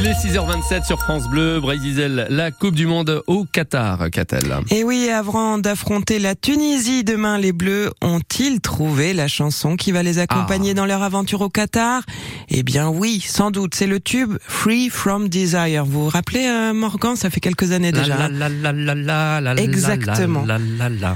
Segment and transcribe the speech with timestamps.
[0.00, 4.44] Il est 6h27 sur France Bleu, Brésil, la Coupe du Monde au Qatar, Catel.
[4.70, 10.04] Et oui, avant d'affronter la Tunisie demain, les Bleus ont-ils trouvé la chanson qui va
[10.04, 10.74] les accompagner Ah.
[10.74, 12.02] dans leur aventure au Qatar?
[12.48, 15.84] Eh bien oui, sans doute, c'est le tube Free From Desire.
[15.84, 18.28] Vous vous rappelez, euh, Morgan, ça fait quelques années déjà.
[18.28, 20.44] La, la, la, Exactement.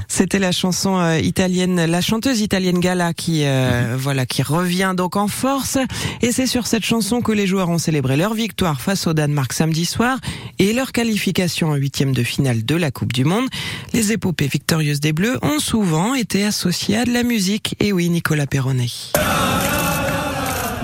[0.09, 5.15] C'était la chanson euh, italienne, la chanteuse italienne Gala qui euh, voilà qui revient donc
[5.15, 5.77] en force
[6.21, 9.53] et c'est sur cette chanson que les joueurs ont célébré leur victoire face au Danemark
[9.53, 10.17] samedi soir
[10.59, 13.47] et leur qualification en huitième de finale de la Coupe du Monde.
[13.93, 18.09] Les épopées victorieuses des Bleus ont souvent été associées à de la musique et oui
[18.09, 18.89] Nicolas Perronnet.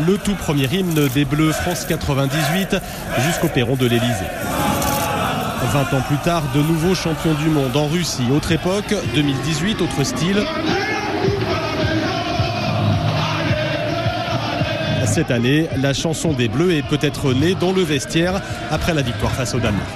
[0.08, 2.78] le tout premier hymne des Bleus France 98
[3.26, 4.30] jusqu'au perron de l'Elysée.
[5.74, 10.04] 20 ans plus tard, de nouveaux champions du monde en Russie, autre époque, 2018, autre
[10.04, 10.44] style.
[15.12, 19.32] Cette année, la chanson des Bleus est peut-être née dans le vestiaire après la victoire
[19.32, 19.90] face au Danemark.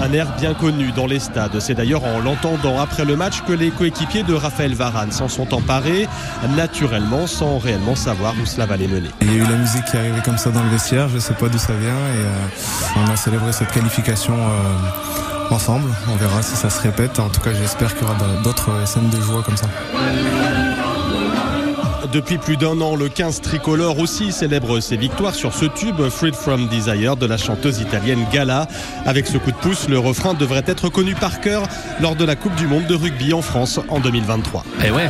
[0.00, 1.58] Un air bien connu dans les stades.
[1.58, 5.52] C'est d'ailleurs en l'entendant après le match que les coéquipiers de Raphaël Varane s'en sont
[5.54, 6.06] emparés,
[6.56, 9.08] naturellement, sans réellement savoir où cela va les mener.
[9.22, 11.18] Il y a eu la musique qui est arrivée comme ça dans le vestiaire, je
[11.18, 15.90] sais pas d'où ça vient et euh, on a célébré cette qualification euh, ensemble.
[16.10, 17.20] On verra si ça se répète.
[17.20, 19.66] En tout cas, j'espère qu'il y aura d'autres scènes de joie comme ça.
[22.12, 26.34] Depuis plus d'un an, le 15 tricolore aussi célèbre ses victoires sur ce tube Freed
[26.34, 28.66] from Desire de la chanteuse italienne Gala.
[29.06, 31.62] Avec ce coup de pouce, le refrain devrait être connu par cœur
[32.00, 34.64] lors de la Coupe du Monde de rugby en France en 2023.
[34.84, 35.08] Eh ouais.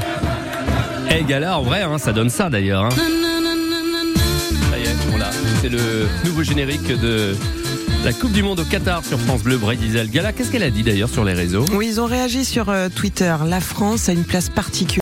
[1.11, 2.85] Eh Gala, en vrai, hein, ça donne ça d'ailleurs.
[2.85, 2.91] Hein.
[4.71, 5.31] Ça y est, voilà.
[5.61, 7.35] C'est le nouveau générique de
[8.05, 10.09] la Coupe du Monde au Qatar sur France Bleu, Brésil.
[10.11, 11.65] Gala, qu'est-ce qu'elle a dit d'ailleurs sur les réseaux?
[11.73, 13.33] Oui, ils ont réagi sur euh, Twitter.
[13.47, 14.83] La France a une place particulière